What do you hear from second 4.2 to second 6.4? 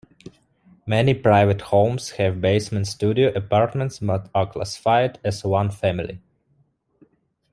are classified as one family.